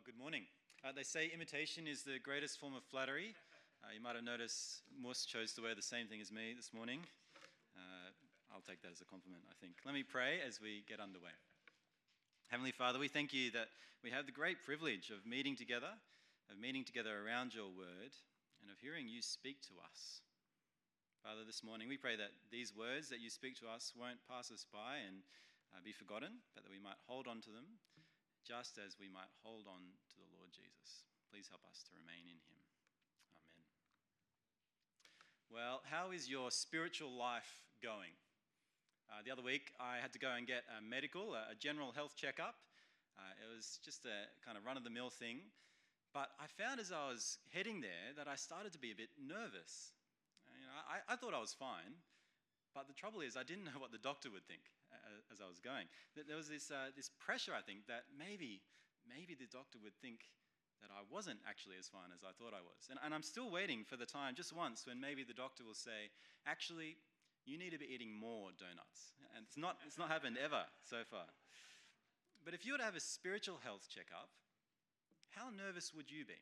[0.00, 0.48] Well, good morning.
[0.80, 3.36] Uh, they say imitation is the greatest form of flattery.
[3.84, 6.72] Uh, you might have noticed Mus chose to wear the same thing as me this
[6.72, 7.04] morning.
[7.76, 8.08] Uh,
[8.48, 9.76] I'll take that as a compliment, I think.
[9.84, 11.36] Let me pray as we get underway.
[12.48, 13.68] Heavenly Father, we thank you that
[14.00, 15.92] we have the great privilege of meeting together,
[16.48, 18.16] of meeting together around your word,
[18.64, 20.24] and of hearing you speak to us.
[21.20, 24.48] Father, this morning we pray that these words that you speak to us won't pass
[24.48, 25.28] us by and
[25.76, 27.76] uh, be forgotten, but that we might hold on to them
[28.46, 31.06] just as we might hold on to the Lord Jesus.
[31.30, 32.58] Please help us to remain in him.
[33.30, 33.62] Amen.
[35.50, 38.14] Well, how is your spiritual life going?
[39.10, 42.14] Uh, the other week, I had to go and get a medical, a general health
[42.14, 42.54] checkup.
[43.18, 45.50] Uh, it was just a kind of run of the mill thing.
[46.14, 49.10] But I found as I was heading there that I started to be a bit
[49.18, 49.94] nervous.
[50.58, 51.94] You know, I, I thought I was fine,
[52.74, 54.62] but the trouble is, I didn't know what the doctor would think
[54.94, 55.90] uh, as I was going.
[56.14, 58.62] There was this, uh, this pressure, I think, that maybe,
[59.06, 60.30] maybe the doctor would think
[60.80, 62.88] that I wasn't actually as fine as I thought I was.
[62.88, 65.76] And, and I'm still waiting for the time, just once, when maybe the doctor will
[65.76, 66.08] say,
[66.46, 66.96] actually,
[67.44, 69.12] you need to be eating more donuts.
[69.36, 71.28] And it's not, it's not happened ever so far.
[72.44, 74.32] But if you were to have a spiritual health checkup,
[75.36, 76.40] how nervous would you be?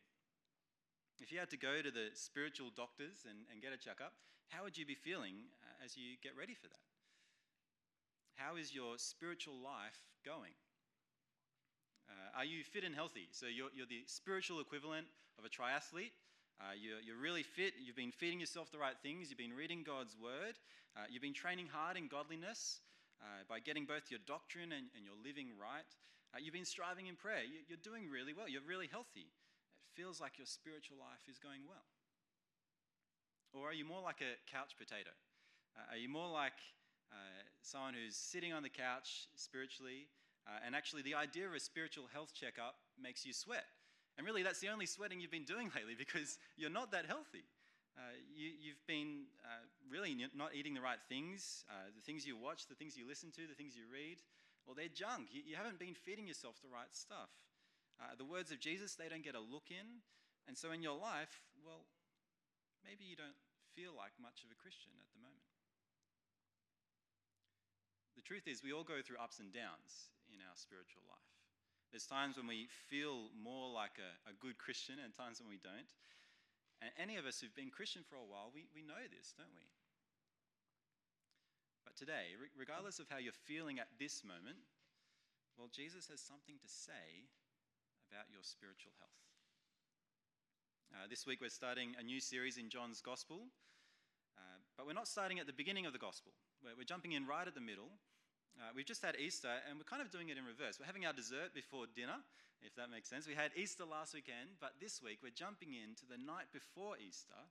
[1.19, 4.14] If you had to go to the spiritual doctors and, and get a checkup,
[4.48, 5.50] how would you be feeling
[5.84, 6.87] as you get ready for that?
[8.37, 10.55] How is your spiritual life going?
[12.09, 13.29] Uh, are you fit and healthy?
[13.33, 15.06] So you're, you're the spiritual equivalent
[15.39, 16.15] of a triathlete.
[16.59, 17.75] Uh, you're, you're, really fit.
[17.79, 19.31] You've been feeding yourself the right things.
[19.31, 20.59] You've been reading God's word.
[20.97, 22.81] Uh, you've been training hard in godliness
[23.23, 25.87] uh, by getting both your doctrine and, and your living right.
[26.34, 27.47] Uh, you've been striving in prayer.
[27.47, 28.49] You, you're doing really well.
[28.49, 29.31] You're really healthy.
[29.31, 31.87] It feels like your spiritual life is going well.
[33.55, 35.15] Or are you more like a couch potato?
[35.79, 36.59] Uh, are you more like
[37.12, 40.11] uh, someone who's sitting on the couch spiritually?
[40.47, 43.67] Uh, and actually, the idea of a spiritual health checkup makes you sweat.
[44.17, 47.47] And really, that's the only sweating you've been doing lately because you're not that healthy.
[47.94, 51.65] Uh, you, have been uh, really not eating the right things.
[51.71, 54.19] Uh, the things you watch, the things you listen to, the things you read,
[54.67, 55.34] well, they're junk.
[55.34, 57.31] You, you haven't been feeding yourself the right stuff.
[58.17, 60.06] The words of Jesus, they don't get a look in.
[60.47, 61.83] And so in your life, well,
[62.87, 63.34] maybe you don't
[63.75, 65.47] feel like much of a Christian at the moment.
[68.19, 71.31] The truth is, we all go through ups and downs in our spiritual life.
[71.95, 75.62] There's times when we feel more like a, a good Christian and times when we
[75.62, 75.87] don't.
[76.83, 79.55] And any of us who've been Christian for a while, we, we know this, don't
[79.55, 79.71] we?
[81.87, 84.67] But today, regardless of how you're feeling at this moment,
[85.55, 87.31] well, Jesus has something to say
[88.11, 89.23] about your spiritual health.
[90.91, 93.47] Uh, this week we're starting a new series in John's Gospel,
[94.78, 96.31] but we're not starting at the beginning of the Gospel.
[96.62, 97.91] We're, we're jumping in right at the middle.
[98.55, 100.78] Uh, we've just had Easter, and we're kind of doing it in reverse.
[100.78, 102.22] We're having our dessert before dinner,
[102.62, 103.27] if that makes sense.
[103.27, 106.94] We had Easter last weekend, but this week we're jumping in to the night before
[107.03, 107.43] Easter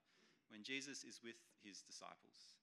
[0.47, 2.55] when Jesus is with his disciples.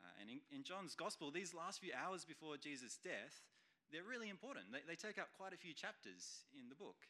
[0.00, 3.44] Uh, and in, in, John's Gospel, these last few hours before Jesus' death,
[3.92, 4.72] they're really important.
[4.72, 7.04] They, they take up quite a few chapters in the book.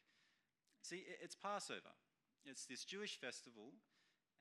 [0.82, 1.94] See, it's Passover,
[2.42, 3.78] it's this Jewish festival,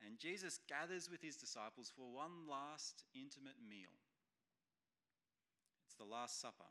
[0.04, 3.92] and Jesus gathers with his disciples for one last intimate meal.
[5.84, 6.68] It's the Last Supper.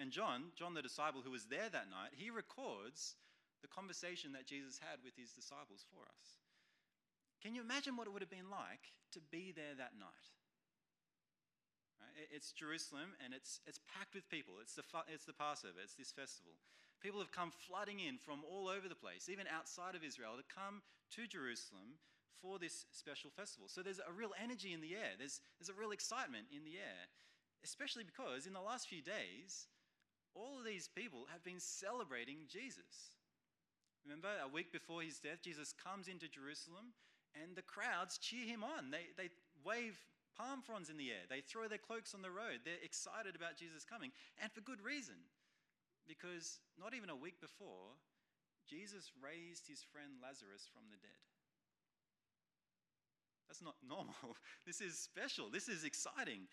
[0.00, 3.16] And John, John the disciple who was there that night, he records
[3.62, 6.40] the conversation that Jesus had with his disciples for us.
[7.40, 10.28] Can you imagine what it would have been like to be there that night?
[12.28, 14.60] It's Jerusalem and it's, it's packed with people.
[14.60, 16.52] It's the, it's the Passover, it's this festival.
[17.00, 20.44] People have come flooding in from all over the place, even outside of Israel, to
[20.52, 20.84] come
[21.16, 21.96] to Jerusalem
[22.40, 23.68] for this special festival.
[23.68, 26.78] So there's a real energy in the air, there's, there's a real excitement in the
[26.78, 27.10] air,
[27.64, 29.68] especially because in the last few days,
[30.34, 33.18] all of these people have been celebrating Jesus.
[34.04, 36.96] Remember, a week before his death, Jesus comes into Jerusalem
[37.36, 38.90] and the crowds cheer him on.
[38.90, 39.30] They, they
[39.64, 39.98] wave
[40.36, 41.28] palm fronds in the air.
[41.28, 42.64] They throw their cloaks on the road.
[42.64, 44.10] They're excited about Jesus coming,
[44.40, 45.18] and for good reason.
[46.08, 47.94] Because not even a week before,
[48.66, 51.22] Jesus raised his friend Lazarus from the dead.
[53.50, 54.38] That's not normal.
[54.64, 55.50] This is special.
[55.50, 56.46] This is exciting.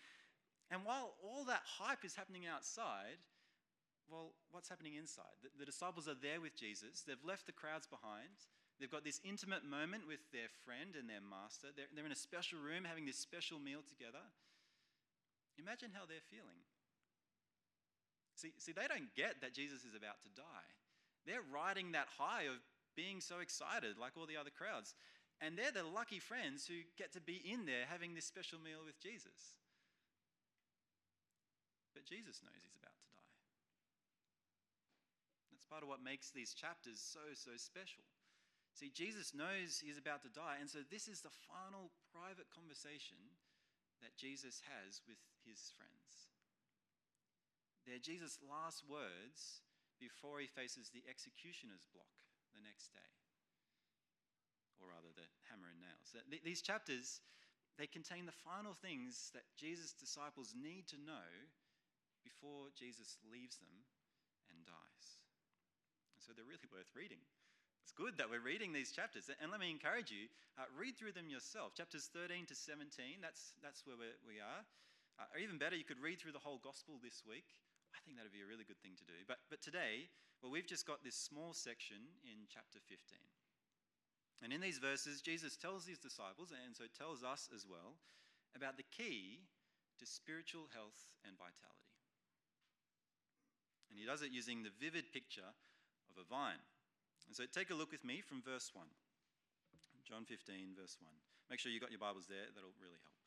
[0.74, 3.22] And while all that hype is happening outside,
[4.10, 5.38] well, what's happening inside?
[5.46, 7.06] The, the, disciples are there with Jesus.
[7.06, 8.50] They've left the crowds behind.
[8.80, 11.70] They've got this intimate moment with their friend and their master.
[11.70, 14.24] They're, they're in a special room having this special meal together.
[15.60, 16.66] Imagine how they're feeling.
[18.34, 20.66] See, see, they don't get that Jesus is about to die.
[21.26, 22.58] They're riding that high of
[22.96, 24.94] being so excited, like all the other crowds.
[25.40, 28.82] And they're the lucky friends who get to be in there having this special meal
[28.82, 29.54] with Jesus.
[31.94, 33.34] But Jesus knows he's about to die.
[35.50, 38.02] That's part of what makes these chapters so, so special.
[38.74, 43.18] See, Jesus knows he's about to die, and so this is the final private conversation
[43.98, 46.30] that Jesus has with his friends.
[47.82, 49.66] They're Jesus' last words
[49.98, 52.14] before he faces the executioner's block
[52.54, 53.10] the next day,
[54.80, 56.14] or rather, the hammer and nails.
[56.44, 57.20] These chapters,
[57.76, 61.28] they contain the final things that Jesus' disciples need to know
[62.26, 63.86] before Jesus leaves them
[64.50, 65.06] and dies.
[66.14, 67.22] And so they're really worth reading.
[67.82, 69.32] It's good that we're reading these chapters.
[69.40, 70.28] And let me encourage you,
[70.60, 71.72] uh, read through them yourself.
[71.72, 74.62] Chapters 13 to 17, that's, that's where we are.
[75.16, 77.48] Uh, or even better, you could read through the whole gospel this week.
[77.96, 79.16] I think that would be a really good thing to do.
[79.26, 80.12] But, but today,
[80.44, 83.18] well, we've just got this small section in chapter 15.
[84.42, 87.98] And in these verses, Jesus tells his disciples, and so tells us as well,
[88.54, 89.42] about the key
[89.98, 91.90] to spiritual health and vitality.
[93.90, 95.50] And he does it using the vivid picture
[96.06, 96.62] of a vine.
[97.26, 98.86] And so take a look with me from verse 1.
[100.08, 101.12] John 15, verse 1.
[101.52, 103.20] Make sure you got your Bibles there, that'll really help.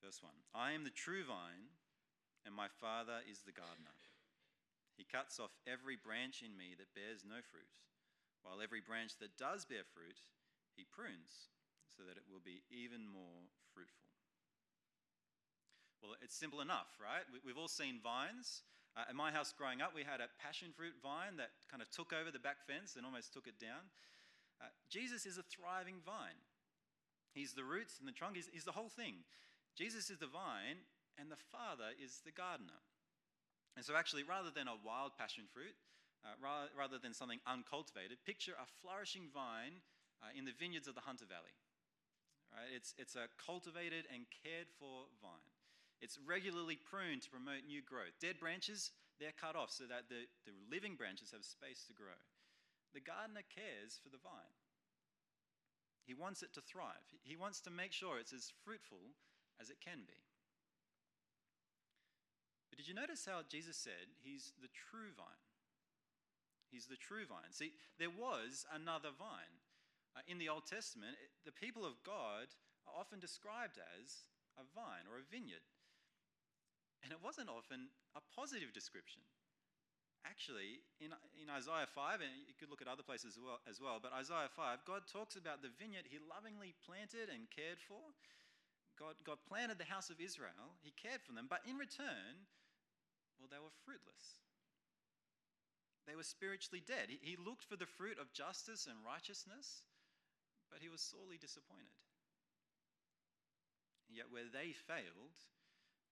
[0.00, 1.68] Verse 1 I am the true vine,
[2.48, 3.92] and my Father is the gardener.
[4.96, 7.76] He cuts off every branch in me that bears no fruit,
[8.44, 10.20] while every branch that does bear fruit,
[10.76, 11.50] he prunes,
[11.90, 14.12] so that it will be even more fruitful.
[16.04, 17.24] Well, it's simple enough, right?
[17.44, 18.60] We've all seen vines.
[18.92, 21.88] Uh, in my house growing up, we had a passion fruit vine that kind of
[21.90, 23.88] took over the back fence and almost took it down.
[24.60, 26.38] Uh, Jesus is a thriving vine.
[27.32, 29.26] He's the roots and the trunk, he's, he's the whole thing.
[29.74, 30.86] Jesus is the vine,
[31.18, 32.78] and the Father is the gardener.
[33.74, 35.74] And so, actually, rather than a wild passion fruit,
[36.24, 39.84] uh, rather, rather, than something uncultivated, picture a flourishing vine
[40.24, 41.52] uh, in the vineyards of the Hunter Valley.
[42.48, 42.72] Right?
[42.72, 45.52] It's, it's a cultivated and cared for vine.
[46.00, 48.16] It's regularly pruned to promote new growth.
[48.20, 52.18] Dead branches, they're cut off so that the, the living branches have space to grow.
[52.92, 54.54] The gardener cares for the vine.
[56.06, 57.08] He wants it to thrive.
[57.22, 59.16] He wants to make sure it's as fruitful
[59.60, 60.20] as it can be.
[62.68, 65.43] But did you notice how Jesus said he's the true vine?
[66.74, 67.54] He's the true vine.
[67.54, 67.70] See,
[68.02, 69.62] there was another vine.
[70.18, 72.50] Uh, in the Old Testament, it, the people of God
[72.90, 74.26] are often described as
[74.58, 75.62] a vine or a vineyard.
[77.06, 79.22] And it wasn't often a positive description.
[80.26, 83.78] Actually, in, in Isaiah 5, and you could look at other places as well, as
[83.78, 88.02] well, but Isaiah 5, God talks about the vineyard he lovingly planted and cared for.
[88.98, 92.48] God, God planted the house of Israel, he cared for them, but in return,
[93.36, 94.40] well, they were fruitless.
[96.06, 97.08] They were spiritually dead.
[97.08, 99.88] He, looked for the fruit of justice and righteousness,
[100.68, 101.96] but he was sorely disappointed.
[104.12, 105.34] Yet, where they failed,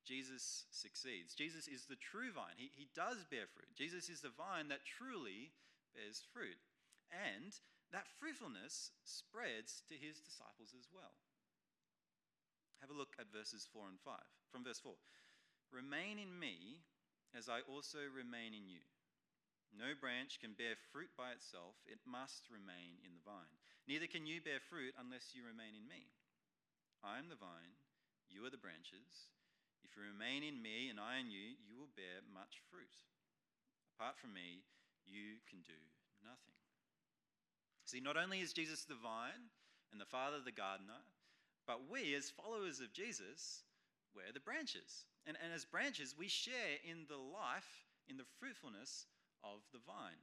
[0.02, 1.36] Jesus succeeds.
[1.36, 2.56] Jesus is the true vine.
[2.56, 3.68] He, he does bear fruit.
[3.76, 5.52] Jesus is the vine that truly
[5.94, 6.58] bears fruit.
[7.12, 7.52] And
[7.92, 11.20] that fruitfulness spreads to his disciples as well.
[12.80, 14.16] Have a look at verses 4 and 5.
[14.50, 14.96] From verse 4
[15.70, 16.82] Remain in me
[17.36, 18.82] as I also remain in you.
[19.72, 23.56] No branch can bear fruit by itself, it must remain in the vine.
[23.88, 26.12] Neither can you bear fruit unless you remain in me.
[27.00, 27.74] I am the vine,
[28.28, 29.32] you are the branches.
[29.82, 32.94] If you remain in me and I in you, you will bear much fruit.
[33.98, 34.62] Apart from me,
[35.04, 35.80] you can do
[36.22, 36.56] nothing.
[37.84, 39.50] See, not only is Jesus the vine
[39.90, 41.02] and the Father the gardener,
[41.66, 43.64] but we, as followers of Jesus,
[44.14, 45.04] we're the branches.
[45.26, 47.68] And, and as branches, we share in the life,
[48.08, 49.06] in the fruitfulness
[49.44, 50.22] of the vine.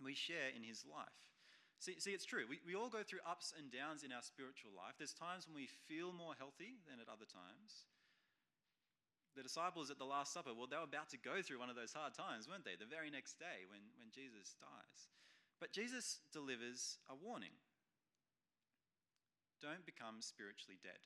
[0.00, 1.20] We share in his life.
[1.78, 2.48] See, see it's true.
[2.48, 4.96] We, we all go through ups and downs in our spiritual life.
[4.96, 7.88] There's times when we feel more healthy than at other times
[9.36, 11.78] the disciples at the Last Supper, well, they were about to go through one of
[11.78, 12.74] those hard times, weren't they?
[12.78, 15.08] The very next day when, when Jesus dies.
[15.60, 17.54] But Jesus delivers a warning
[19.60, 21.04] don't become spiritually dead.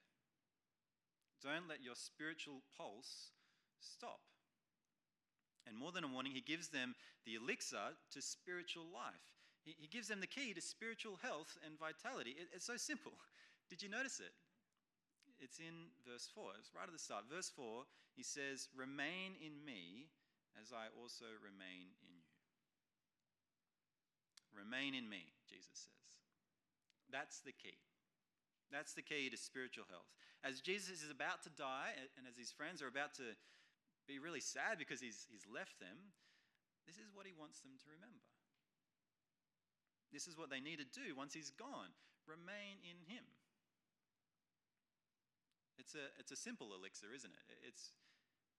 [1.43, 3.35] Don't let your spiritual pulse
[3.83, 4.23] stop.
[5.67, 6.95] And more than a warning, he gives them
[7.25, 9.25] the elixir to spiritual life.
[9.65, 12.37] He, gives them the key to spiritual health and vitality.
[12.37, 13.17] It, it's so simple.
[13.71, 14.37] Did you notice it?
[15.41, 16.61] It's in verse 4.
[16.61, 17.25] It's right at the start.
[17.33, 20.13] Verse 4, he says, Remain in me
[20.61, 22.29] as I also remain in you.
[24.53, 26.05] Remain in me, Jesus says.
[27.11, 27.81] That's the key.
[28.71, 30.09] That's the key to spiritual health.
[30.45, 33.35] As Jesus is about to die, and as his friends are about to
[34.07, 36.13] be really sad because he's, he's left them,
[36.87, 38.25] this is what he wants them to remember.
[40.13, 41.91] This is what they need to do once he's gone
[42.25, 43.25] remain in him.
[45.77, 47.47] It's a, it's a simple elixir, isn't it?
[47.67, 47.93] It's,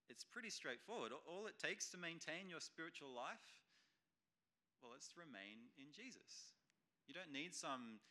[0.10, 1.10] it's pretty straightforward.
[1.26, 3.42] All it takes to maintain your spiritual life
[4.84, 6.54] Well, it's to remain in Jesus.
[7.10, 8.04] You don't need some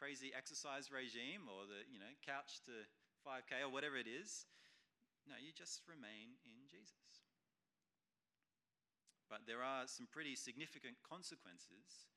[0.00, 2.88] crazy exercise regime or the, you know, couch to
[3.20, 4.48] 5K or whatever it is.
[5.26, 7.26] No, you just remain in Jesus.
[9.30, 12.10] But there are some pretty significant consequences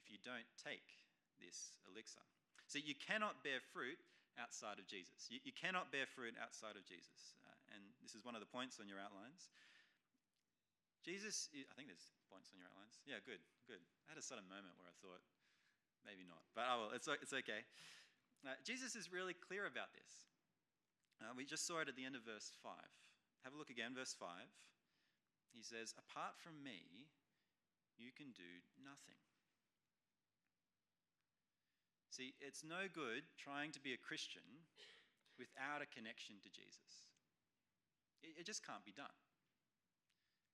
[0.00, 0.96] if you don't take
[1.36, 2.24] this elixir.
[2.64, 4.00] So you cannot bear fruit
[4.40, 5.28] outside of Jesus.
[5.28, 7.36] You, you cannot bear fruit outside of Jesus.
[7.44, 9.50] Uh, and this is one of the points on your outlines.
[11.02, 13.00] Jesus, I think there's points on your outlines.
[13.04, 13.82] Yeah, good, good.
[14.06, 15.22] I had a sudden moment where I thought,
[16.06, 16.40] maybe not.
[16.54, 17.64] But oh well, it's, it's okay.
[18.46, 20.28] Uh, Jesus is really clear about this.
[21.18, 22.72] Uh, we just saw it at the end of verse 5.
[23.44, 24.28] Have a look again, verse 5.
[25.50, 27.10] He says, Apart from me,
[27.98, 29.18] you can do nothing.
[32.14, 34.66] See, it's no good trying to be a Christian
[35.38, 37.06] without a connection to Jesus.
[38.22, 39.14] It, it just can't be done.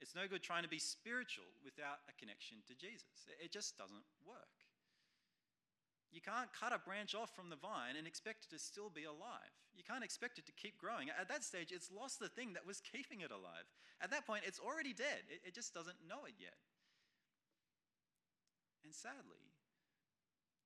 [0.01, 3.25] It's no good trying to be spiritual without a connection to Jesus.
[3.41, 4.64] It just doesn't work.
[6.15, 9.03] You can't cut a branch off from the vine and expect it to still be
[9.03, 9.51] alive.
[9.75, 11.11] You can't expect it to keep growing.
[11.11, 13.67] At that stage, it's lost the thing that was keeping it alive.
[13.99, 15.27] At that point, it's already dead.
[15.27, 16.55] It, it just doesn't know it yet.
[18.87, 19.43] And sadly,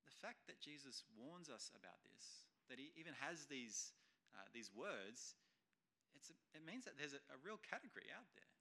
[0.05, 3.97] the fact that Jesus warns us about this, that he even has these,
[4.37, 5.33] uh, these words,
[6.13, 6.21] a,
[6.53, 8.53] it means that there's a, a real category out there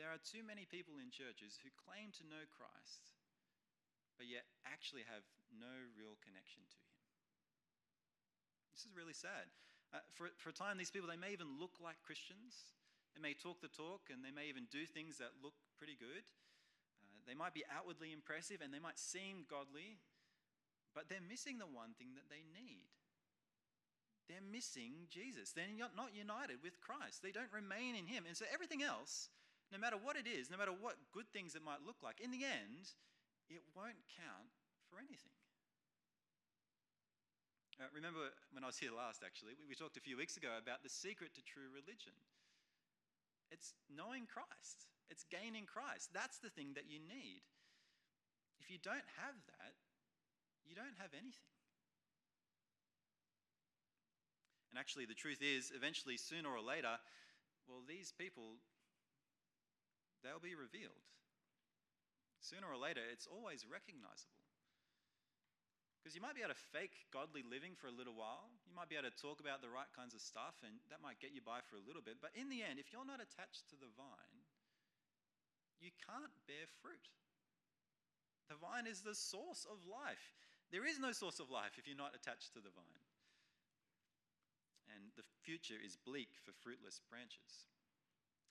[0.00, 3.19] there are too many people in churches who claim to know Christ,
[4.20, 6.92] but yet actually have no real connection to Him.
[8.76, 9.48] This is really sad.
[9.96, 12.76] Uh, for, for a time, these people, they may even look like Christians.
[13.16, 16.20] They may talk the talk and they may even do things that look pretty good.
[17.00, 19.96] Uh, they might be outwardly impressive and they might seem godly,
[20.92, 22.92] but they're missing the one thing that they need.
[24.28, 25.56] They're missing Jesus.
[25.56, 27.24] They're not united with Christ.
[27.24, 28.28] They don't remain in Him.
[28.28, 29.32] And so everything else
[29.72, 32.30] no matter what it is, no matter what good things it might look like, in
[32.30, 32.90] the end,
[33.50, 34.54] it won't count
[34.86, 35.34] for anything.
[37.82, 40.54] Uh, remember when I was here last, actually, we, we talked a few weeks ago
[40.54, 42.14] about the secret to true religion.
[43.50, 46.14] It's knowing Christ, it's gaining Christ.
[46.14, 47.42] That's the thing that you need.
[48.62, 49.74] If you don't have that,
[50.68, 51.50] you don't have anything.
[54.70, 56.94] And actually, the truth is, eventually, sooner or later,
[57.66, 58.62] well, these people,
[60.22, 61.02] they'll be revealed.
[62.40, 64.40] Sooner or later, it's always recognizable.
[66.00, 68.48] Because you might be able to fake godly living for a little while.
[68.64, 71.20] You might be able to talk about the right kinds of stuff, and that might
[71.20, 72.24] get you by for a little bit.
[72.24, 74.40] But in the end, if you're not attached to the vine,
[75.84, 77.12] you can't bear fruit.
[78.48, 80.40] The vine is the source of life.
[80.72, 83.04] There is no source of life if you're not attached to the vine.
[84.96, 87.68] And the future is bleak for fruitless branches.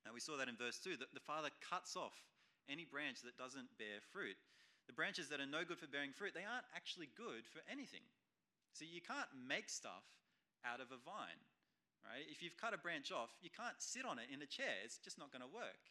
[0.06, 2.29] And we saw that in verse 2 that the Father cuts off
[2.70, 4.38] any branch that doesn't bear fruit.
[4.88, 8.06] The branches that are no good for bearing fruit, they aren't actually good for anything.
[8.74, 10.06] So you can't make stuff
[10.66, 11.42] out of a vine,
[12.06, 12.26] right?
[12.30, 14.82] If you've cut a branch off, you can't sit on it in a chair.
[14.86, 15.90] It's just not going to work.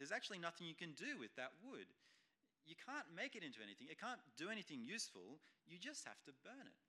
[0.00, 1.88] There's actually nothing you can do with that wood.
[2.66, 3.90] You can't make it into anything.
[3.90, 5.42] It can't do anything useful.
[5.66, 6.80] You just have to burn it.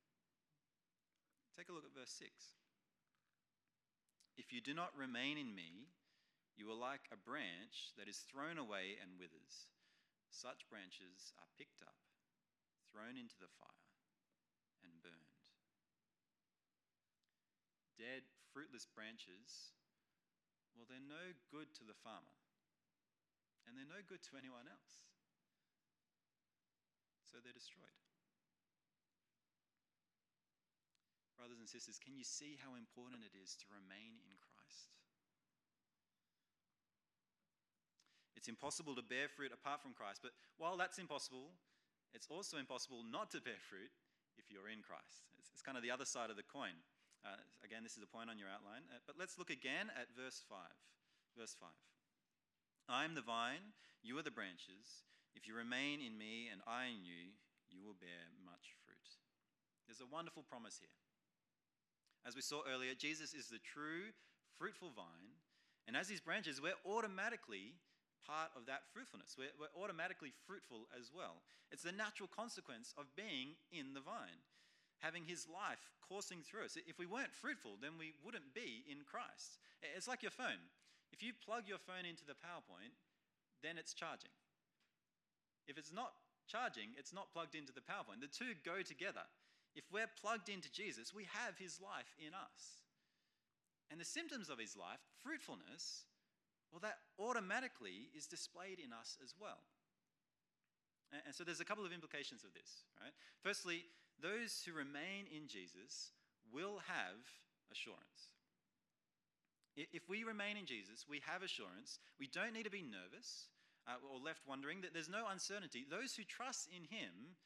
[1.58, 2.30] Take a look at verse 6.
[4.38, 5.94] If you do not remain in me,
[6.58, 9.70] you are like a branch that is thrown away and withers.
[10.30, 11.98] Such branches are picked up,
[12.90, 13.90] thrown into the fire,
[14.82, 15.44] and burned.
[17.98, 19.74] Dead, fruitless branches,
[20.74, 22.38] well, they're no good to the farmer,
[23.66, 25.06] and they're no good to anyone else.
[27.30, 27.94] So they're destroyed.
[31.44, 34.96] brothers and sisters, can you see how important it is to remain in Christ?
[38.44, 41.56] It's impossible to bear fruit apart from Christ, but while that's impossible,
[42.12, 43.88] it's also impossible not to bear fruit
[44.36, 45.24] if you're in Christ.
[45.40, 46.76] It's, it's kind of the other side of the coin.
[47.24, 50.12] Uh, again, this is a point on your outline, uh, but let's look again at
[50.12, 50.60] verse 5.
[51.40, 51.72] Verse 5.
[52.92, 53.72] I am the vine,
[54.04, 55.08] you are the branches.
[55.40, 57.32] If you remain in me and I in you,
[57.72, 59.08] you will bear much fruit.
[59.88, 61.00] There's a wonderful promise here.
[62.28, 64.12] As we saw earlier, Jesus is the true
[64.60, 65.40] fruitful vine.
[65.88, 67.80] And as his branches, we're automatically
[68.24, 69.36] part of that fruitfulness.
[69.38, 71.44] We're, we're, automatically fruitful as well.
[71.72, 74.42] It's the natural consequence of being in the vine,
[75.04, 76.78] having his life coursing through us.
[76.88, 79.60] If we weren't fruitful, then we wouldn't be in Christ.
[79.82, 80.62] It's like your phone.
[81.12, 82.96] If you plug your phone into the PowerPoint,
[83.62, 84.34] then it's charging.
[85.68, 86.14] If it's not
[86.48, 88.20] charging, it's not plugged into the PowerPoint.
[88.20, 89.24] The two go together.
[89.76, 92.84] If we're plugged into Jesus, we have his life in us.
[93.90, 96.06] And the symptoms of his life, fruitfulness,
[96.74, 99.62] well, that automatically is displayed in us as well.
[101.14, 103.14] And so there's a couple of implications of this, right?
[103.46, 103.86] Firstly,
[104.18, 106.10] those who remain in Jesus
[106.50, 107.22] will have
[107.70, 108.34] assurance.
[109.78, 112.00] If we remain in Jesus, we have assurance.
[112.20, 113.50] We don't need to be nervous
[113.86, 115.86] uh, or left wondering that there's no uncertainty.
[115.86, 117.38] Those who trust in Him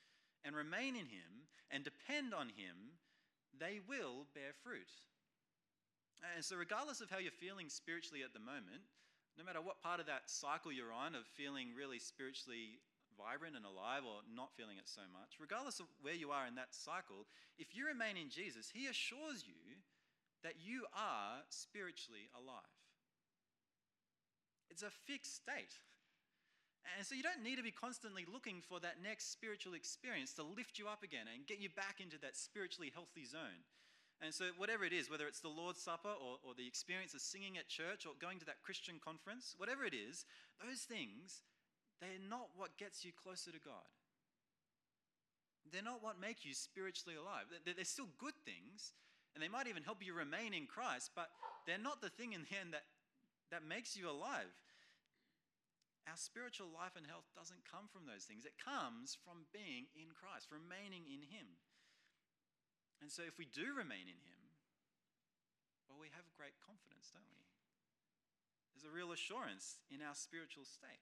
[0.43, 3.00] and remain in Him and depend on Him,
[3.57, 4.91] they will bear fruit.
[6.36, 8.84] And so, regardless of how you're feeling spiritually at the moment,
[9.38, 12.82] no matter what part of that cycle you're on of feeling really spiritually
[13.17, 16.56] vibrant and alive or not feeling it so much, regardless of where you are in
[16.56, 17.25] that cycle,
[17.58, 19.82] if you remain in Jesus, He assures you
[20.44, 22.77] that you are spiritually alive.
[24.70, 25.82] It's a fixed state.
[26.96, 30.44] And so you don't need to be constantly looking for that next spiritual experience to
[30.44, 33.65] lift you up again and get you back into that spiritually healthy zone.
[34.21, 37.21] And so, whatever it is, whether it's the Lord's Supper or, or the experience of
[37.21, 40.25] singing at church or going to that Christian conference, whatever it is,
[40.57, 41.45] those things,
[42.01, 43.86] they're not what gets you closer to God.
[45.69, 47.45] They're not what make you spiritually alive.
[47.51, 48.93] They're, they're still good things,
[49.36, 51.29] and they might even help you remain in Christ, but
[51.69, 52.89] they're not the thing in the end that,
[53.51, 54.50] that makes you alive.
[56.07, 58.47] Our spiritual life and health doesn't come from those things.
[58.47, 61.59] It comes from being in Christ, remaining in Him.
[63.01, 64.41] And so, if we do remain in Him,
[65.87, 67.41] well, we have great confidence, don't we?
[68.73, 71.01] There's a real assurance in our spiritual state.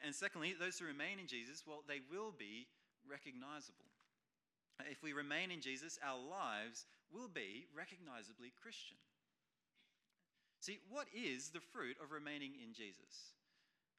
[0.00, 2.66] And secondly, those who remain in Jesus, well, they will be
[3.04, 3.92] recognizable.
[4.90, 8.96] If we remain in Jesus, our lives will be recognizably Christian.
[10.60, 13.36] See, what is the fruit of remaining in Jesus?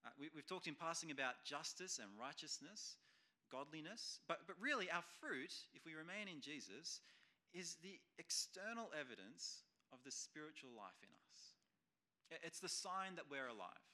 [0.04, 2.98] Uh, we, have talked in passing about justice and righteousness
[3.54, 4.18] godliness.
[4.26, 7.06] But, but really, our fruit, if we remain in Jesus,
[7.54, 9.62] is the external evidence
[9.94, 12.42] of the spiritual life in us.
[12.42, 13.86] It's the sign that we're alive.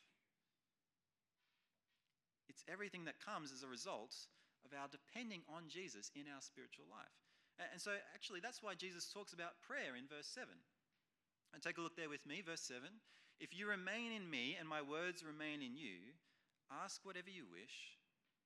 [2.48, 4.16] It's everything that comes as a result
[4.64, 7.20] of our depending on Jesus in our spiritual life.
[7.60, 10.48] And so, actually, that's why Jesus talks about prayer in verse 7.
[11.52, 12.88] And take a look there with me, verse 7.
[13.44, 16.16] If you remain in me and my words remain in you,
[16.72, 17.99] ask whatever you wish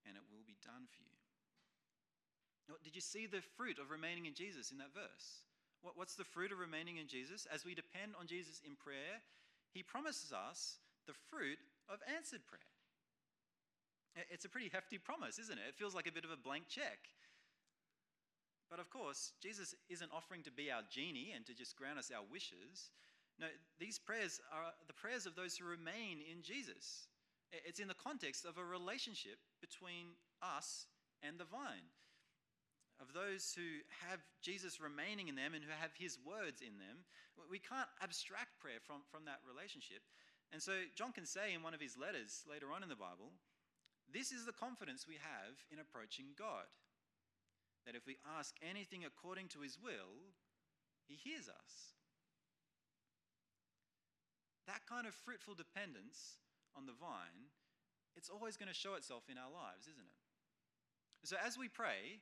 [0.07, 1.19] and it will be done for you.
[2.83, 5.43] Did you see the fruit of remaining in Jesus in that verse?
[5.83, 7.45] What's the fruit of remaining in Jesus?
[7.51, 9.19] As we depend on Jesus in prayer,
[9.73, 11.59] he promises us the fruit
[11.91, 12.71] of answered prayer.
[14.31, 15.67] It's a pretty hefty promise, isn't it?
[15.67, 17.09] It feels like a bit of a blank check.
[18.69, 22.11] But of course, Jesus isn't offering to be our genie and to just grant us
[22.15, 22.91] our wishes.
[23.39, 23.47] No,
[23.79, 27.07] these prayers are the prayers of those who remain in Jesus.
[27.53, 30.89] It's in the context of a relationship between us
[31.21, 31.93] and the vine,
[32.97, 37.05] of those who have Jesus remaining in them and who have his words in them.
[37.49, 40.01] We can't abstract prayer from, from that relationship.
[40.51, 43.33] And so John can say in one of his letters later on in the Bible,
[44.09, 46.69] this is the confidence we have in approaching God.
[47.85, 50.33] That if we ask anything according to his will,
[51.09, 51.97] he hears us.
[54.67, 56.39] That kind of fruitful dependence
[56.75, 57.51] on the vine,
[58.15, 60.19] it's always going to show itself in our lives, isn't it?
[61.23, 62.19] So as we pray,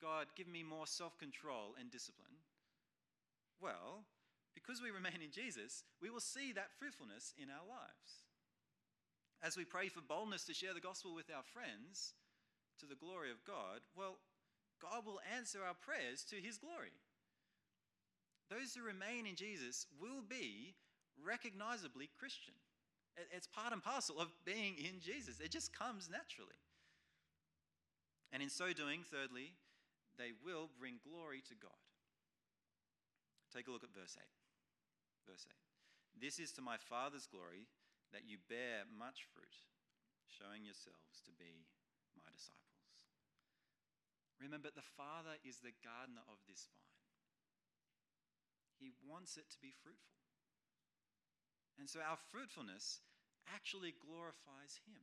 [0.00, 2.42] God, give me more self control and discipline,
[3.60, 4.04] well,
[4.54, 8.26] because we remain in Jesus, we will see that fruitfulness in our lives.
[9.42, 12.14] As we pray for boldness to share the gospel with our friends
[12.78, 14.18] to the glory of God, well,
[14.80, 16.94] God will answer our prayers to his glory.
[18.50, 20.74] Those who remain in Jesus will be
[21.24, 22.54] recognizably Christian.
[23.30, 26.58] It's part and parcel of being in Jesus, it just comes naturally.
[28.32, 29.52] And in so doing, thirdly,
[30.16, 31.76] they will bring glory to God.
[33.52, 34.24] Take a look at verse 8.
[35.28, 35.52] Verse 8.
[36.16, 37.68] This is to my Father's glory
[38.16, 39.68] that you bear much fruit,
[40.28, 41.68] showing yourselves to be
[42.16, 42.88] my disciples.
[44.40, 47.04] Remember, the Father is the gardener of this vine,
[48.80, 50.21] He wants it to be fruitful.
[51.82, 53.02] And so our fruitfulness
[53.50, 55.02] actually glorifies Him.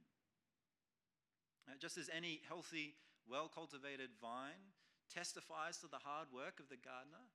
[1.68, 2.96] Uh, just as any healthy,
[3.28, 4.72] well cultivated vine
[5.12, 7.28] testifies to the hard work of the gardener,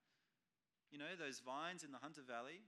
[0.88, 2.64] you know, those vines in the Hunter Valley,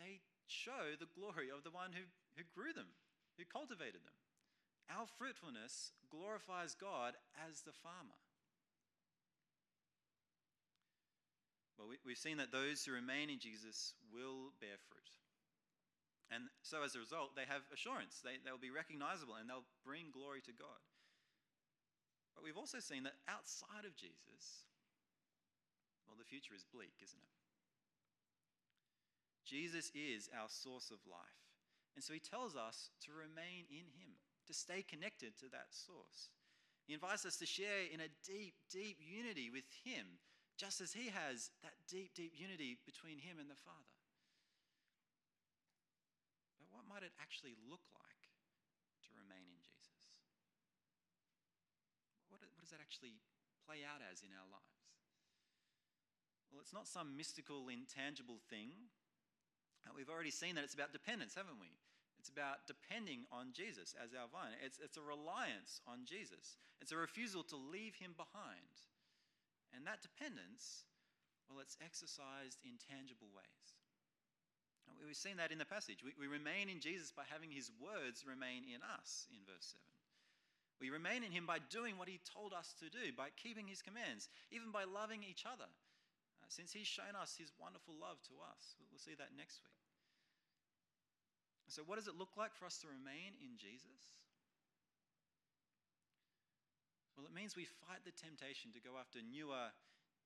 [0.00, 2.08] they show the glory of the one who,
[2.40, 2.96] who grew them,
[3.36, 4.16] who cultivated them.
[4.88, 8.16] Our fruitfulness glorifies God as the farmer.
[11.76, 15.04] Well, we, have seen that those who remain in Jesus will bear fruit.
[16.32, 18.20] And so as a result, they have assurance.
[18.24, 20.80] They, they'll be recognizable and they'll bring glory to God.
[22.34, 24.66] But we've also seen that outside of Jesus,
[26.08, 27.34] well, the future is bleak, isn't it?
[29.44, 31.44] Jesus is our source of life.
[31.94, 36.32] And so he tells us to remain in him, to stay connected to that source.
[36.86, 40.20] He invites us to share in a deep, deep unity with him,
[40.56, 43.94] just as he has that deep, deep unity between him and the Father.
[46.58, 48.22] But what might it actually look like
[49.02, 50.22] to remain in Jesus?
[52.30, 53.18] What, what does that actually
[53.66, 54.94] play out as in our lives?
[56.54, 58.94] Well, it's not some mystical, intangible thing.
[59.82, 61.74] Uh, we've already seen that it's about dependence, haven't we?
[62.22, 64.54] It's about depending on Jesus as our vine.
[64.62, 66.62] It's, it's a reliance on Jesus.
[66.78, 68.86] It's a refusal to leave him behind.
[69.74, 70.86] And that dependence,
[71.50, 73.74] well, it's exercised in tangible ways.
[75.14, 76.02] We've seen that in the passage.
[76.02, 79.78] We, we remain in Jesus by having his words remain in us, in verse 7.
[80.82, 83.78] We remain in him by doing what he told us to do, by keeping his
[83.78, 88.34] commands, even by loving each other, uh, since he's shown us his wonderful love to
[88.42, 88.74] us.
[88.90, 89.78] We'll see that next week.
[91.70, 94.18] So, what does it look like for us to remain in Jesus?
[97.14, 99.70] Well, it means we fight the temptation to go after newer,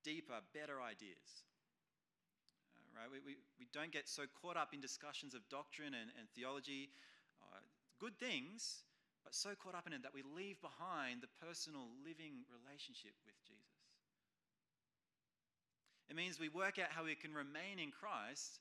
[0.01, 1.45] deeper, better ideas.
[2.95, 3.09] Right?
[3.09, 6.89] We, we, we don't get so caught up in discussions of doctrine and, and theology,
[7.41, 7.61] uh,
[7.99, 8.83] good things,
[9.23, 13.37] but so caught up in it that we leave behind the personal, living relationship with
[13.45, 13.69] Jesus.
[16.09, 18.59] It means we work out how we can remain in Christ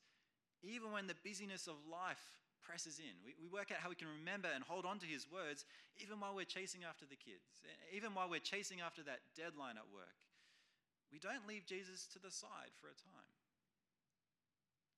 [0.61, 2.21] even when the busyness of life
[2.61, 3.14] presses in.
[3.25, 5.64] We, we work out how we can remember and hold on to his words
[5.97, 7.64] even while we're chasing after the kids,
[7.95, 10.21] even while we're chasing after that deadline at work.
[11.09, 13.38] We don't leave Jesus to the side for a time.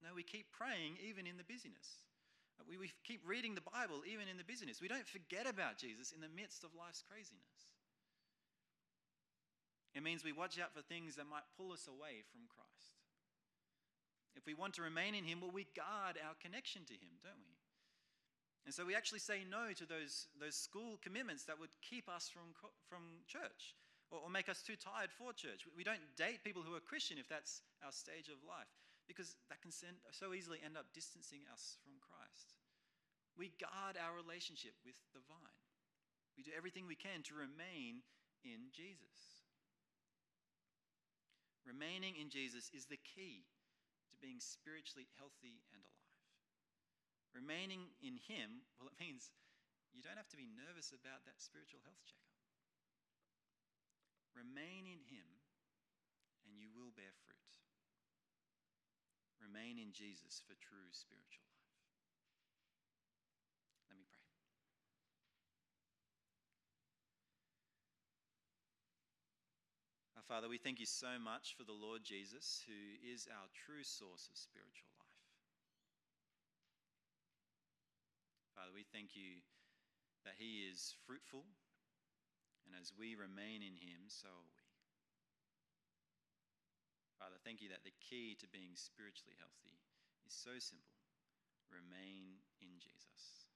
[0.00, 2.00] No, we keep praying even in the busyness.
[2.56, 4.80] Uh, we, we keep reading the Bible even in the busyness.
[4.80, 7.68] We don't forget about Jesus in the midst of life's craziness.
[9.92, 12.96] It means we watch out for things that might pull us away from Christ.
[14.38, 17.44] If we want to remain in Him, well, we guard our connection to Him, don't
[17.44, 17.58] we?
[18.64, 22.30] And so we actually say no to those, those school commitments that would keep us
[22.30, 22.54] from,
[22.88, 23.74] from church
[24.12, 25.66] or, or make us too tired for church.
[25.76, 28.70] We don't date people who are Christian if that's our stage of life
[29.10, 32.54] because that can send, so easily end up distancing us from Christ.
[33.34, 35.66] We guard our relationship with the vine.
[36.38, 38.06] We do everything we can to remain
[38.46, 39.42] in Jesus.
[41.66, 43.50] Remaining in Jesus is the key
[44.14, 46.22] to being spiritually healthy and alive.
[47.34, 49.34] Remaining in Him, well, it means
[49.90, 52.38] you don't have to be nervous about that spiritual health checkup.
[54.38, 55.26] Remain in Him,
[56.46, 57.50] and you will bear fruit.
[59.40, 61.80] Remain in Jesus for true spiritual life.
[63.88, 64.36] Let me pray.
[70.20, 73.82] Our Father, we thank you so much for the Lord Jesus, who is our true
[73.82, 75.24] source of spiritual life.
[78.54, 79.40] Father, we thank you
[80.28, 81.48] that He is fruitful,
[82.68, 84.59] and as we remain in Him, so are we.
[87.20, 89.76] Father, thank you that the key to being spiritually healthy
[90.24, 90.96] is so simple
[91.68, 93.46] remain in Jesus.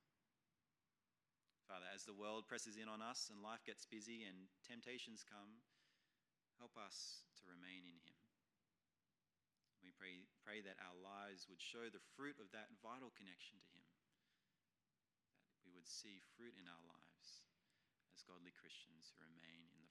[1.67, 5.65] Father, as the world presses in on us and life gets busy and temptations come,
[6.61, 8.21] help us to remain in Him.
[9.83, 13.69] We pray, pray that our lives would show the fruit of that vital connection to
[13.73, 13.89] Him
[15.57, 17.49] that we would see fruit in our lives
[18.13, 19.84] as godly Christians who remain in the.